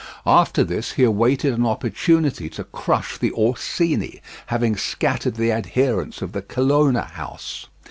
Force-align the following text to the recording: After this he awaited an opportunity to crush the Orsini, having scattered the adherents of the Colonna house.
After 0.25 0.63
this 0.63 0.93
he 0.93 1.03
awaited 1.03 1.53
an 1.53 1.63
opportunity 1.63 2.49
to 2.49 2.63
crush 2.63 3.19
the 3.19 3.31
Orsini, 3.33 4.19
having 4.47 4.75
scattered 4.75 5.35
the 5.35 5.51
adherents 5.51 6.23
of 6.23 6.31
the 6.31 6.41
Colonna 6.41 7.03
house. 7.03 7.67